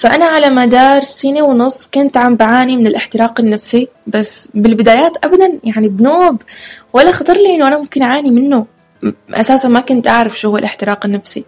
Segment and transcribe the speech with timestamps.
[0.00, 5.88] فأنا على مدار سنة ونص كنت عم بعاني من الاحتراق النفسي بس بالبدايات أبدا يعني
[5.88, 6.42] بنوب
[6.92, 8.66] ولا خطر لي إنه أنا ممكن أعاني منه.
[9.34, 11.44] أساسا ما كنت أعرف شو هو الاحتراق النفسي.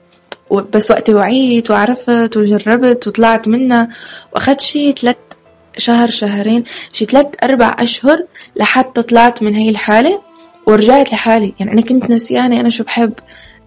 [0.51, 3.89] بس وقت وعيت وعرفت وجربت وطلعت منها
[4.33, 5.17] وأخذت شي ثلاث
[5.77, 8.27] شهر شهرين شي ثلاث أربع أشهر
[8.57, 10.23] لحتى طلعت من هاي الحالة
[10.67, 11.55] ورجعت لحالي.
[11.61, 13.13] يعني أنا كنت نسيانة أنا شو بحب.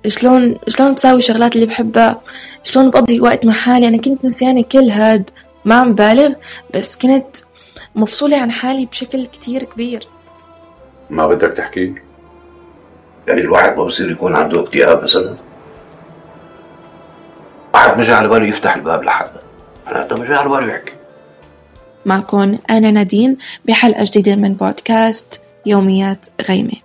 [0.08, 2.22] شلون شلون بساوي شغلات اللي بحبها؟
[2.64, 5.30] شلون بقضي وقت مع حالي؟ أنا كنت نسيانة كل هاد
[5.66, 6.34] ما عم بالغ
[6.74, 7.36] بس كنت
[7.96, 10.08] مفصولة عن حالي بشكل كتير كبير.
[11.10, 11.96] ما بدك تحكي؟
[13.28, 15.36] يعني الواحد ما بصير يكون عنده اكتئاب مثلا؟
[17.74, 19.42] واحد ما على باله يفتح الباب لحدا
[19.86, 20.92] معناته ما جاي على باله يحكي.
[22.06, 26.85] معكم أنا نادين بحلقة جديدة من بودكاست يوميات غيمة.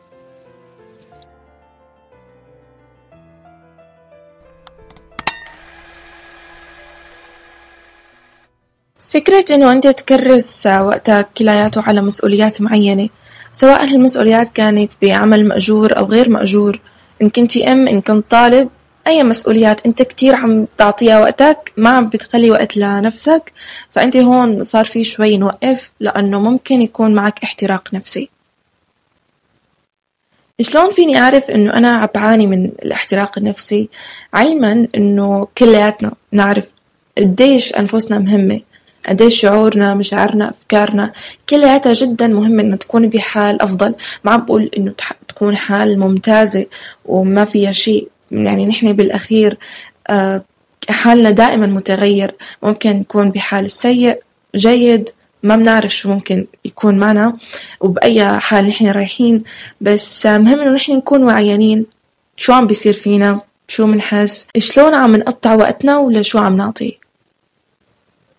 [9.11, 13.09] فكرة إنه أنت تكرس وقتك كلياته على مسؤوليات معينة
[13.53, 16.81] سواء هالمسؤوليات كانت بعمل مأجور أو غير مأجور
[17.23, 18.69] إن كنتي أم إن كنت طالب
[19.07, 23.53] أي مسؤوليات أنت كتير عم تعطيها وقتك ما عم بتخلي وقت لنفسك
[23.91, 28.31] فأنت هون صار في شوي نوقف لأنه ممكن يكون معك احتراق نفسي.
[30.61, 33.89] شلون فيني أعرف إنه أنا عم بعاني من الاحتراق النفسي؟
[34.35, 36.67] علما إنه كلياتنا نعرف
[37.19, 38.61] قديش أنفسنا مهمة.
[39.09, 41.13] قديش شعورنا مشاعرنا أفكارنا
[41.49, 43.95] كلياتها جدا مهمة إنه تكون بحال أفضل.
[44.25, 44.95] ما عم بقول إنه
[45.29, 46.67] تكون حال ممتازة
[47.05, 48.09] وما فيها شيء.
[48.31, 49.57] يعني نحن بالأخير
[50.09, 50.45] آه،
[50.91, 52.35] حالنا دائما متغير.
[52.63, 54.19] ممكن نكون بحال سيء
[54.57, 55.09] جيد
[55.43, 57.37] ما بنعرف شو ممكن يكون معنا
[57.81, 59.43] وبأي حال نحن رايحين.
[59.81, 61.87] بس مهم إنه نحن نكون واعيين
[62.37, 67.00] شو عم بيصير فينا؟ شو منحس شلون عم نقطع وقتنا ولا شو عم نعطي؟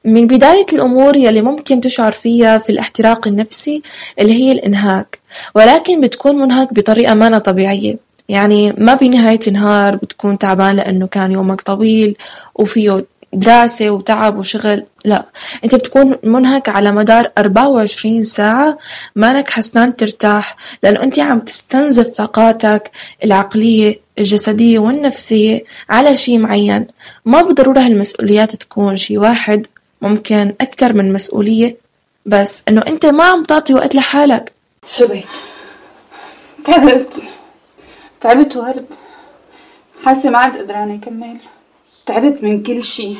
[0.06, 3.82] من بداية الأمور يلي ممكن تشعر فيها في الاحتراق النفسي
[4.20, 5.20] اللي هي الإنهاك
[5.56, 8.12] ولكن بتكون منهك بطريقة ما طبيعية.
[8.30, 12.18] يعني ما بنهاية النهار بتكون تعبان لأنه كان يومك طويل
[12.56, 15.26] وفيه دراسة وتعب وشغل لا.
[15.64, 18.78] أنت بتكون منهك على مدار 24 ساعة
[19.16, 22.92] مانك حسنان ترتاح لأنه أنت عم تستنزف طاقاتك
[23.24, 26.88] العقلية الجسدية والنفسية على شيء معين.
[27.26, 29.68] ما بالضرورة هالمسؤوليات تكون شيء واحد.
[30.02, 31.78] ممكن أكثر من مسؤولية
[32.26, 34.54] بس إنه أنت ما عم تعطي وقت لحالك.
[34.90, 35.28] شو بك؟
[36.66, 37.14] تعبت.
[38.22, 38.86] تعبت ورد.
[40.04, 41.38] حاسة ما عاد قدرانة أكمل.
[42.06, 43.16] تعبت من كل شي.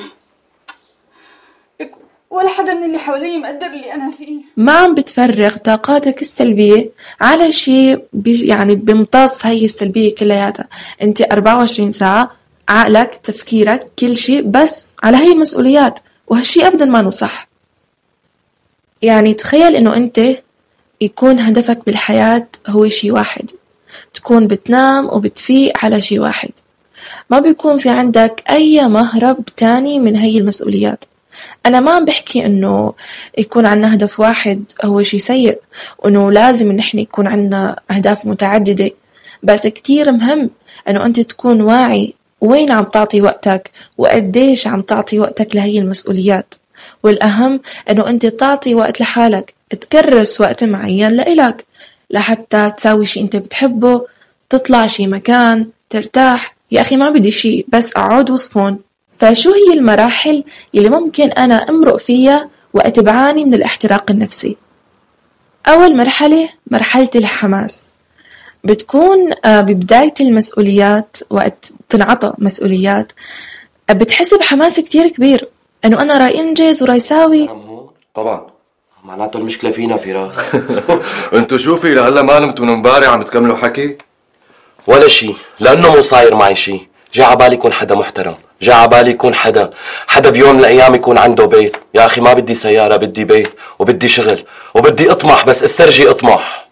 [2.30, 4.42] ولا حدا من اللي حوالي مقدر اللي أنا فيه.
[4.58, 6.90] ما عم بتفرغ طاقاتك السلبية
[7.22, 10.68] على شي بي يعني بمتص هي السلبية كلياتها.
[11.02, 12.32] أنت 24 ساعة
[12.70, 16.00] عقلك تفكيرك كل شي بس على هي المسؤوليات.
[16.32, 17.48] وهالشي أبدا ما صح.
[19.02, 20.20] يعني تخيل إنه أنت
[21.02, 23.50] يكون هدفك بالحياة هو شي واحد.
[24.14, 26.50] تكون بتنام وبتفيق على شي واحد.
[27.30, 31.06] ما بيكون في عندك أي مهرب تاني من هي المسؤوليات.
[31.66, 32.94] أنا ما عم بحكي إنه
[33.38, 35.60] يكون عنا هدف واحد هو شي سيء
[36.00, 38.92] وإنه لازم إن إحنا يكون عنا أهداف متعددة.
[39.44, 40.50] بس كتير مهم
[40.90, 46.56] إنه أنت تكون واعي وين عم تعطي وقتك؟ وقديش عم تعطي وقتك لهي المسؤوليات؟
[47.04, 47.60] والأهم
[47.90, 49.54] إنه أنت تعطي وقت لحالك.
[49.70, 51.66] تكرس وقت معين لإلك.
[52.10, 54.06] لحتى تساوي شي أنت بتحبه
[54.50, 56.56] تطلع شي مكان ترتاح.
[56.72, 58.80] يا أخي ما بدي شي بس أقعد وصفون
[59.12, 60.44] فشو هي المراحل
[60.76, 64.58] اللي ممكن أنا أمرق فيها وقت بعاني من الاحتراق النفسي؟
[65.68, 67.94] أول مرحلة مرحلة الحماس.
[68.64, 73.12] بتكون آه، ببداية المسؤوليات وقت تنعطى مسؤوليات
[73.92, 75.50] بتحس بحماس كتير كبير.
[75.86, 77.50] إنه أنا رأي إنجز ورأي ساوي
[78.14, 78.48] طبعا.
[79.04, 80.40] معناته المشكلة فينا فراس
[81.34, 83.98] انتو شوفي لهلأ ما نمتوا من امبارح عم تكملوا حكي.
[84.88, 85.34] ولا شي.
[85.60, 86.88] لأنه مو صاير معي شي.
[87.14, 88.36] جا عبالي يكون حدا محترم.
[88.62, 89.70] جا عبالي يكون حدا
[90.08, 91.78] حدا بيوم من الأيام يكون عنده بيت.
[91.94, 93.50] يا أخي ما بدي سيارة بدي بيت
[93.80, 94.44] وبدي شغل
[94.76, 96.71] وبدي أطمح بس استرجي اطمح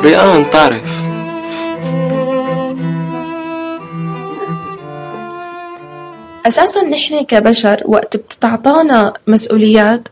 [0.00, 0.82] ريان تعرف
[6.46, 10.08] أساسا نحن كبشر وقت بتتعطانا مسؤوليات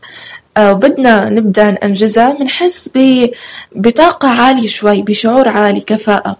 [0.57, 2.89] آه، وبدنا نبدأ ننجزها بنحس
[3.75, 6.37] بطاقة عالية شوي بشعور عالي كفاءة.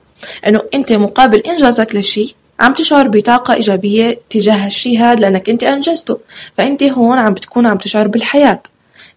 [0.48, 6.18] إنه أنت مقابل إنجازك للشي عم تشعر بطاقة إيجابية تجاه هالشي هذا لأنك أنت أنجزته.
[6.54, 8.62] فأنت هون عم بتكون عم تشعر بالحياة.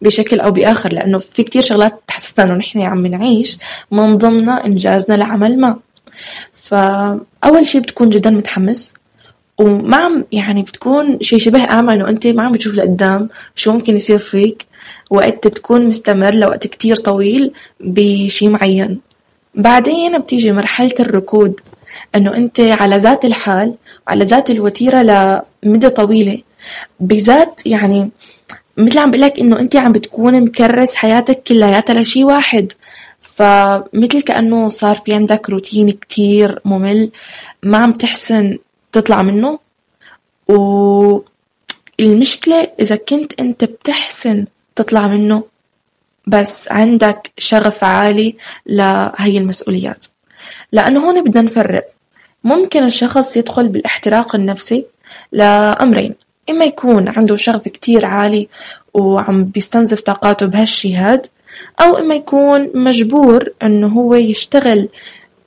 [0.02, 3.58] بشكل أو بآخر لأنه في كتير شغلات تحسسنا إنه نحن عم نعيش
[3.90, 5.76] من ضمنها إنجازنا لعمل ما.
[6.52, 8.94] فأول شي بتكون جدا متحمس
[9.58, 13.96] وما عم يعني بتكون شي شبه أعمى إنه أنت ما عم بتشوف لقدام شو ممكن
[13.96, 14.66] يصير فيك.
[15.10, 19.00] وقت تكون مستمر لوقت كتير طويل بشي معين.
[19.54, 21.60] بعدين بتيجي مرحلة الركود
[22.16, 23.74] إنه أنت على ذات الحال
[24.06, 25.02] وعلى ذات الوتيرة
[25.62, 26.38] لمدة طويلة
[27.00, 28.10] بذات يعني
[28.76, 32.72] مثل عم بقولك إنه أنت عم بتكون مكرس حياتك كلياتها لشي واحد.
[33.34, 37.10] فمثل كأنه صار في عندك روتين كتير ممل
[37.62, 38.58] ما عم تحسن
[38.92, 39.58] تطلع منه.
[41.98, 45.44] والمشكلة إذا كنت أنت بتحسن تطلع منه
[46.26, 48.36] بس عندك شغف عالي
[48.66, 50.04] لهي المسؤوليات.
[50.72, 51.88] لأنه هون بدنا نفرق.
[52.44, 54.86] ممكن الشخص يدخل بالإحتراق النفسي
[55.32, 56.14] لأمرين.
[56.50, 58.48] إما يكون عنده شغف كتير عالي
[58.94, 61.26] وعم بيستنزف طاقاته بهالشي هاد
[61.80, 64.88] أو إما يكون مجبور إنه هو يشتغل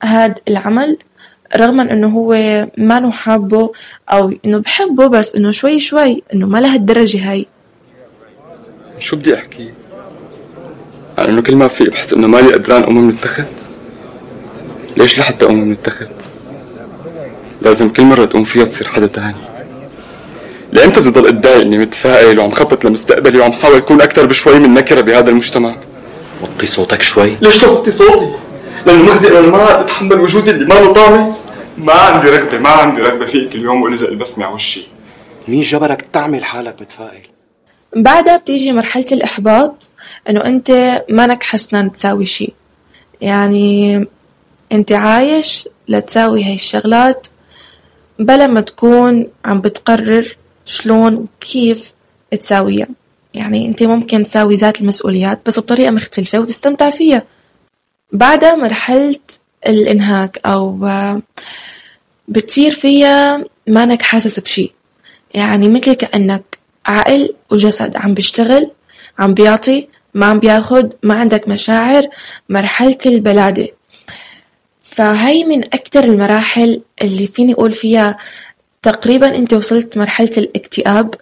[0.02, 0.98] هاد العمل
[1.56, 2.34] رغم إنه هو
[2.78, 3.72] ما حابه
[4.08, 7.46] أو إنه بحبه بس إنه شوي شوي إنه ما لهالدرجة هاي
[8.98, 9.72] شو بدي أحكي؟
[11.18, 13.44] على إنه كل ما في بحس إنه مالي قدران أقوم من التخت
[14.96, 16.08] ليش لحتى أقوم من التخت؟
[17.62, 19.55] لازم كل مرة تقوم فيها تصير حدا تاني
[20.72, 25.00] لامتى بتضل اتضايق اني متفائل وعم خطط لمستقبلي وعم حاول اكون أكثر بشوي من نكرة
[25.00, 25.74] بهذا المجتمع.
[26.42, 27.36] وطي صوتك شوي.
[27.42, 28.30] ليش توطي صوتي؟
[28.86, 31.34] لأنه مخزي أنا ما عاد اتحمل وجودي اللي ما له طعمة.
[31.78, 34.88] ما عندي رغبه ما عندي رغبة فيك اليوم والزق البسمة على وشي.
[35.48, 37.20] مين جبرك تعمل حالك متفائل؟
[37.96, 39.88] بعدها بتيجي مرحلة الإحباط
[40.28, 42.52] إنه أنت مانك حسنان تساوي شي
[43.20, 44.06] يعني
[44.72, 47.26] أنت عايش لتساوي هاي الشغلات
[48.18, 50.36] بلا ما تكون عم بتقرر
[50.66, 51.92] شلون وكيف
[52.40, 52.88] تساويها.
[53.34, 57.22] يعني أنت ممكن تساوي ذات المسؤوليات بس بطريقة مختلفة وتستمتع فيها.
[58.12, 59.18] بعدها مرحلة
[59.66, 60.88] الإنهاك أو
[62.28, 64.72] بتصير فيها مانك حاسس بشي
[65.34, 68.70] يعني مثل كأنك عقل وجسد عم بيشتغل
[69.18, 72.08] عم بيعطي ما عم بياخد ما عندك مشاعر
[72.48, 73.68] مرحلة البلادة.
[74.82, 78.16] فهي من أكتر المراحل اللي فيني أقول فيها
[78.86, 81.14] تقريبا أنت وصلت مرحلة الاكتئاب.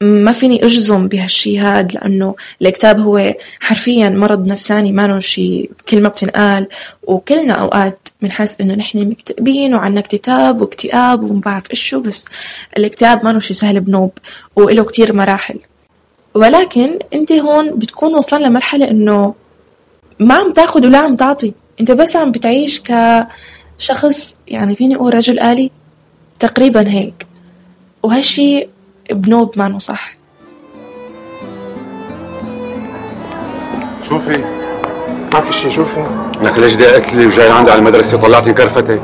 [0.00, 6.68] ما فيني أجزم بهالشي هاد لأنه الاكتئاب هو حرفيا مرض نفساني ما شي كلمة بتنقال.
[7.02, 12.24] وكلنا أوقات بنحس إنه نحن مكتئبين وعنا اكتئاب واكتئاب وما بعرف إيشو بس
[12.76, 14.10] الاكتئاب ما شي سهل بنوب
[14.56, 15.58] وله كتير مراحل.
[16.34, 19.34] ولكن أنت هون بتكون وصلان لمرحلة إنه
[20.18, 21.52] ما عم تاخد ولا عم تعطي.
[21.80, 22.82] أنت بس عم بتعيش
[23.78, 25.70] كشخص يعني فيني أقول رجل آلي
[26.40, 27.26] تقريبا هيك.
[28.02, 28.68] وهالشي
[29.10, 30.10] بنوب ما صح
[34.08, 34.44] شوفي.
[35.32, 36.04] ما في شي شوفي.
[36.42, 39.00] لك ليش ضايقت لي وجاي عندي على المدرسة وطلعتني كرفتي؟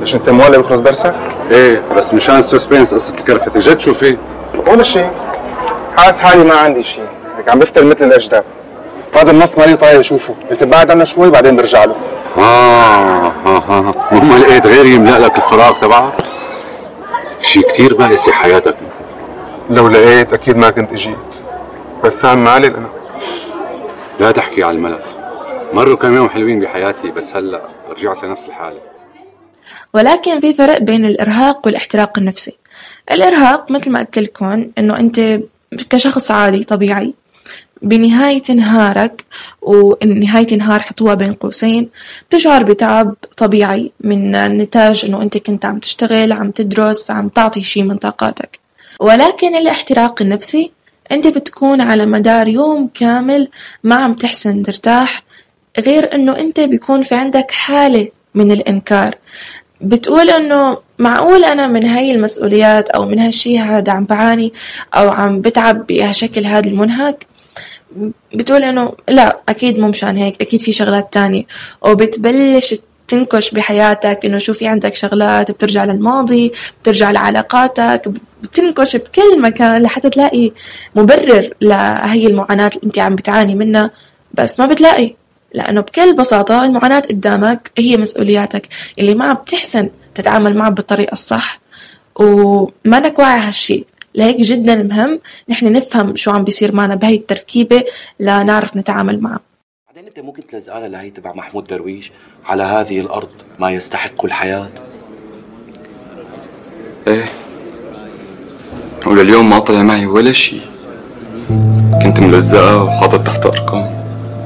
[0.00, 1.14] ليش انت مولع بيخلص درسك؟
[1.50, 4.16] إيه بس مشان السسبنس قصة الكرفتة جد شوفي.
[4.66, 5.04] ولا شي.
[5.96, 7.00] حاس حالي ما عندي شي.
[7.36, 8.44] هيك عم بفتل مثل الأجداد.
[9.14, 11.96] هذا النص مالي طايق اشوفه بتبعد عنه شوي بعدين برجع له.
[12.38, 16.27] آه آه آه وما لقيت غيري يملأ لك الفراغ تبعك؟
[17.48, 19.08] شي كتير بائس حياتك أنت.
[19.78, 21.40] لو لقيت أكيد ما كنت اجيت
[22.04, 22.88] بس سام مالي أنا
[24.20, 25.04] لا تحكي على الملف
[25.72, 28.80] مروا كم يوم حلوين بحياتي بس هلأ رجعت لنفس الحالة.
[29.94, 32.58] ولكن في فرق بين الإرهاق والإحتراق النفسي.
[33.10, 35.40] الإرهاق مثل ما قلت لكم إنه أنت
[35.90, 37.14] كشخص عادي طبيعي
[37.82, 39.24] بنهاية نهارك
[39.62, 41.88] ونهاية نهار حطوها بين قوسين
[42.28, 47.82] بتشعر بتعب طبيعي من نتاج إنه أنت كنت عم تشتغل عم تدرس عم تعطي شي
[47.82, 48.58] من طاقاتك.
[49.00, 50.70] ولكن الاحتراق النفسي
[51.12, 53.48] أنت بتكون على مدار يوم كامل
[53.84, 55.22] ما عم تحسن ترتاح
[55.78, 59.14] غير إنه أنت بيكون في عندك حالة من الإنكار.
[59.80, 64.52] بتقول إنه معقول أنا من هاي المسؤوليات أو من هالشي هذا عم بعاني
[64.94, 67.26] أو عم بتعب بهالشكل هذا المنهك؟
[68.34, 71.44] بتقول إنه لا أكيد مو مشان هيك أكيد في شغلات تانية.
[71.82, 72.74] وبتبلش
[73.08, 78.08] تنكش بحياتك إنه شو في عندك شغلات بترجع للماضي بترجع لعلاقاتك
[78.42, 80.52] بتنكش بكل مكان لحتى تلاقي
[80.94, 83.90] مبرر لهي المعاناة اللي أنت عم بتعاني منها.
[84.34, 85.14] بس ما بتلاقي
[85.54, 88.68] لأنه بكل بساطة المعاناة قدامك هي مسؤولياتك.
[88.98, 91.60] اللي ما بتحسن تتعامل معها بالطريقة الصح.
[92.16, 93.84] ومانك واعي هالشي.
[94.18, 97.84] لهيك جدا مهم نحن نفهم شو عم بيصير معنا بهي التركيبة
[98.20, 99.40] لنعرف نتعامل معه
[99.86, 102.12] بعدين أنت ممكن تلزقها لهي تبع محمود درويش
[102.44, 104.68] على هذه الأرض ما يستحق الحياة؟
[107.06, 107.24] إيه.
[109.06, 110.60] ولليوم ما طلع معي ولا شيء.
[112.02, 114.04] كنت ملزقة وحاطط تحت أرقام.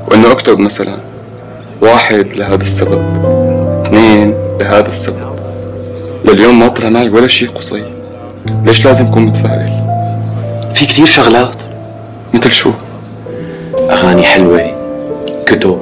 [0.08, 0.98] وإنه أكتب مثلا
[1.80, 3.02] واحد لهذا السبب
[3.86, 5.36] اثنين لهذا السبب.
[6.24, 8.01] لليوم ما طلع معي ولا شيء قصي
[8.46, 9.72] ليش لازم كون متفائل؟
[10.74, 11.56] في كتير شغلات.
[12.34, 12.70] مثل شو؟
[13.90, 14.82] أغاني حلوة
[15.46, 15.80] كتب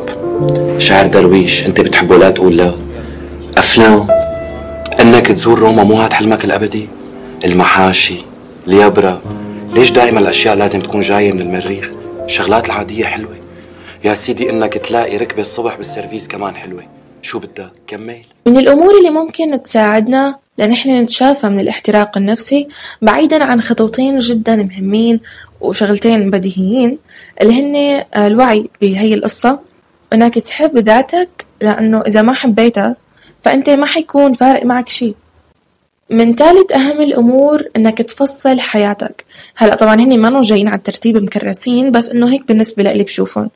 [0.79, 2.73] شعر درويش أنت بتحبه لا تقول لا
[3.59, 4.07] أفلام
[5.01, 6.89] أنك تزور روما مو هاد حلمك الأبدي.
[7.45, 8.15] المحاشي
[8.67, 9.21] اليبرة
[9.75, 11.91] ليش دائما الأشياء لازم تكون جاية من المريخ؟
[12.25, 13.37] الشغلات العادية حلوة.
[14.05, 16.83] يا سيدي إنك تلاقي ركبة الصبح بالسيرفيس كمان حلوة.
[17.23, 18.21] شو بدك؟ كمل.
[18.47, 22.69] من الأمور اللي ممكن تساعدنا لنحن نتشافى من الاحتراق النفسي
[23.03, 25.21] بعيدا عن خطوتين جدا مهمين
[25.61, 26.99] وشغلتين بديهيين
[27.41, 29.59] اللي هن الوعي بهي القصة.
[30.13, 31.29] إنك تحب ذاتك
[31.61, 32.97] لأنه إذا ما حبيتك
[33.43, 35.15] فأنت ما حيكون فارق معك شيء.
[36.11, 39.25] من ثالث أهم الأمور إنك تفصل حياتك.
[39.57, 43.51] هلأ طبعا هني ما جايين على الترتيب مكرسين بس إنه هيك بالنسبة لإلي بشوفهم.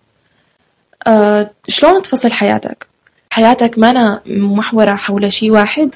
[1.06, 2.93] أه شلون تفصل حياتك؟
[3.34, 5.94] حياتك ما محورة حول شيء واحد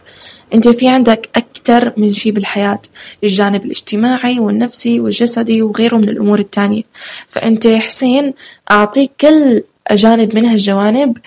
[0.54, 2.82] أنت في عندك أكثر من شيء بالحياة
[3.24, 6.82] الجانب الاجتماعي والنفسي والجسدي وغيره من الأمور التانية.
[7.26, 8.34] فأنت حسين
[8.70, 11.18] اعطيك كل جانب من هالجوانب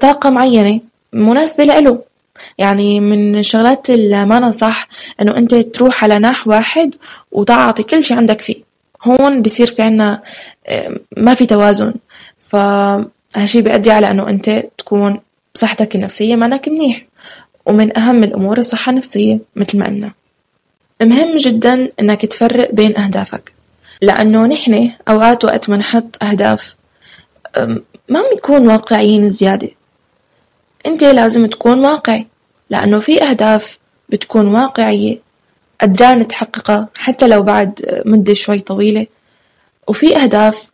[0.00, 0.80] طاقة معينة
[1.12, 2.02] مناسبة لإله.
[2.58, 4.86] يعني من الشغلات اللي ما نصح
[5.20, 6.94] إنه أنت تروح على ناح واحد
[7.32, 8.62] وتعطي كل شيء عندك فيه.
[9.02, 10.22] هون بصير في عنا
[11.16, 11.94] ما في توازن.
[12.38, 15.20] فهالشي بيؤدي على إنه أنت تكون
[15.58, 17.04] صحتك النفسية معناك منيح.
[17.66, 20.12] ومن أهم الأمور الصحة النفسية مثل ما قلنا.
[21.02, 23.52] مهم جدا إنك تفرق بين أهدافك.
[24.02, 26.76] لأنه نحن أوقات وقت ما نحط أهداف
[28.08, 29.68] ما بنكون واقعيين زيادة.
[30.86, 32.26] أنت لازم تكون واقعي.
[32.70, 35.20] لأنه في أهداف بتكون واقعية
[35.80, 39.06] قدران تحققها حتى لو بعد مدة شوي طويلة.
[39.88, 40.70] وفي أهداف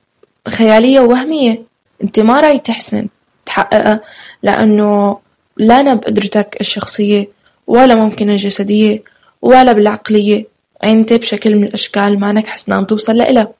[0.48, 1.62] خيالية ووهمية.
[2.02, 3.08] أنت ما راي تحسن.
[3.54, 4.00] تحققها
[4.42, 5.18] لأنه
[5.56, 7.28] لا بقدرتك الشخصية
[7.66, 9.02] ولا ممكن الجسدية
[9.42, 10.46] ولا بالعقلية.
[10.84, 13.52] أنت بشكل من الأشكال مانك حسنان توصل لإلها.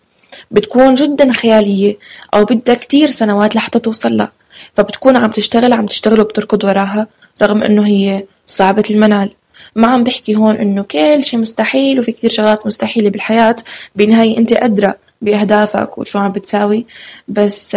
[0.51, 1.97] بتكون جدا خيالية
[2.35, 4.33] أو بدها كتير سنوات لحتى توصل لها.
[4.75, 7.07] فبتكون عم تشتغل عم تشتغل وبتركض وراها
[7.43, 9.31] رغم إنه هي صعبة المنال.
[9.77, 13.57] ما عم بحكي هون إنه كل شي مستحيل وفي كتير شغلات مستحيلة بالحياة.
[13.97, 16.87] بالنهاية أنت أدرى بأهدافك وشو عم بتساوي.
[17.29, 17.77] بس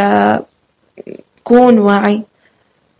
[1.47, 2.23] آه، كون واعي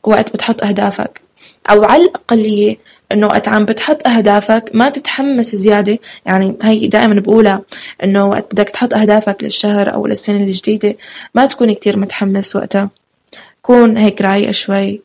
[0.04, 1.22] وقت بتحط أهدافك.
[1.70, 2.78] أو على الأقلية
[3.12, 6.00] إنه وقت عم بتحط أهدافك ما تتحمس زيادة.
[6.26, 7.62] يعني هي دائما بقولها
[8.04, 10.96] إنه وقت بدك تحط أهدافك للشهر أو للسنة الجديدة
[11.36, 12.90] ما تكون كتير متحمس وقتها.
[13.62, 15.02] كون هيك رايقة شوي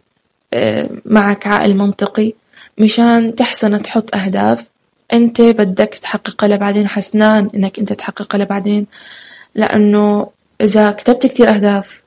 [0.54, 2.32] آه، معك عقل منطقي.
[2.78, 4.68] مشان تحسن تحط أهداف
[5.12, 6.88] أنت بدك تحققها لبعدين.
[6.88, 8.86] حسنان إنك أنت تحققها لبعدين.
[9.54, 10.30] لأنه
[10.60, 12.01] إذا كتبت كتير أهداف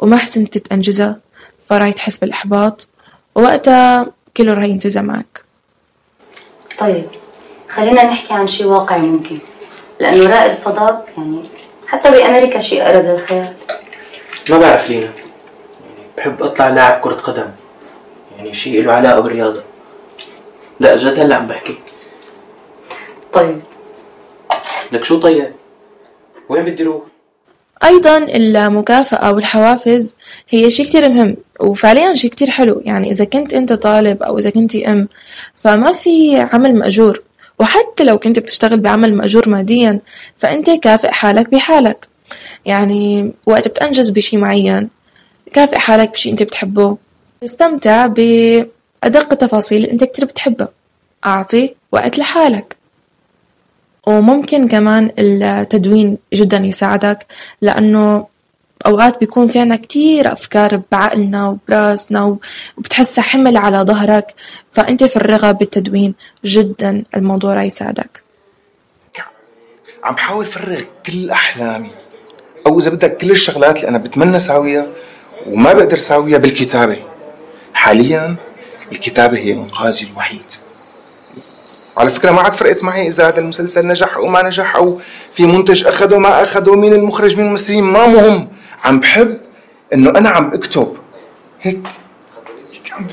[0.00, 1.20] وما حسنت تنجزها
[1.66, 2.88] فراح تحس بالإحباط
[3.34, 5.44] ووقتها كله راح ينتزع معك.
[6.78, 7.04] طيب
[7.68, 9.38] خلينا نحكي عن شيء واقعي ممكن.
[10.00, 11.42] لأنه رائد الفضاء يعني
[11.86, 13.54] حتى بأمريكا شيء أقرب للخيال.
[14.50, 15.04] ما بعرف لينا.
[15.04, 17.50] يعني بحب أطلع لاعب كرة قدم.
[18.36, 19.62] يعني شيء له علاقة بالرياضة.
[20.80, 21.78] لا جد هلأ عم بحكي.
[23.32, 23.60] طيب.
[24.92, 25.52] لك شو طيب؟
[26.48, 27.02] وين بدي روح؟
[27.84, 30.16] أيضا المكافأة والحوافز
[30.48, 32.82] هي شي كتير مهم وفعليا شي كتير حلو.
[32.84, 35.08] يعني إذا كنت أنت طالب أو إذا كنتي أم
[35.54, 37.22] فما في عمل مأجور.
[37.58, 40.00] وحتى لو كنت بتشتغل بعمل مأجور ماديا
[40.38, 42.08] فأنت كافئ حالك بحالك.
[42.64, 44.88] يعني وقت بتنجز بشي معين
[45.52, 46.96] كافئ حالك بشي أنت بتحبه.
[47.44, 50.68] استمتع بأدق التفاصيل اللي أنت كتير بتحبها.
[51.26, 52.76] أعطي وقت لحالك.
[54.06, 57.26] وممكن كمان التدوين جدا يساعدك
[57.62, 58.26] لأنه
[58.86, 62.38] أوقات بيكون في عنا كتير أفكار بعقلنا وبراسنا
[62.78, 64.34] وبتحسها حمل على ظهرك
[64.72, 68.22] فأنت فرغها بالتدوين جدا الموضوع راح يساعدك.
[70.04, 71.90] عم بحاول فرغ كل أحلامي
[72.66, 74.86] أو إذا بدك كل الشغلات اللي أنا بتمنى ساويها
[75.46, 77.02] وما بقدر ساويها بالكتابة.
[77.74, 78.36] حاليا
[78.92, 80.65] الكتابة هي إنقاذي الوحيد.
[81.96, 85.00] على فكرة ما عاد فرقت معي إذا هذا المسلسل نجح أو ما نجح أو
[85.32, 87.84] في منتج اخده ما اخده مين المخرج مين الممثلين.
[87.84, 88.48] ما مهم.
[88.84, 89.40] عم بحب
[89.94, 90.96] إنه أنا عم أكتب.
[91.60, 91.80] هيك.
[92.72, 93.06] هيك عم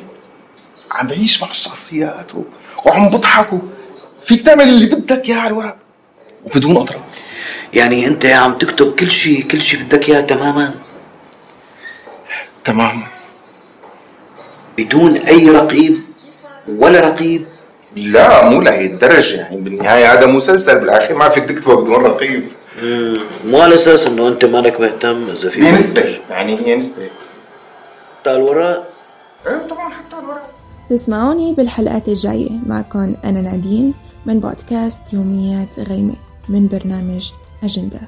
[0.92, 2.44] عم بعيش مع الشخصيات و...
[2.86, 3.58] وعم بضحك و...
[4.26, 5.78] فيك تعمل اللي بدك إياه على الورق.
[6.46, 7.02] وبدون اطراف
[7.74, 10.76] يعني أنت عم تكتب كل شيء كل شيء بدك إياه تماما؟
[12.66, 13.08] تماما.
[14.78, 15.98] بدون أي رقيب
[16.68, 17.48] ولا رقيب؟
[17.96, 22.44] لا مو لهي الدرجة يعني بالنهاية هذا مسلسل بالأخير ما فيك تكتبه بدون رقيب
[23.46, 27.10] مو على أساس إنه أنت مالك مهتم إذا في هي نسبة يعني هي نسبة.
[28.20, 28.90] حتى الوراء
[29.48, 30.50] إيه طبعا حتى الوراء
[30.90, 33.94] تسمعوني بالحلقات الجاية معكم أنا نادين
[34.26, 36.16] من بودكاست يوميات غيمة
[36.50, 37.32] من برنامج
[37.64, 38.00] أجندة.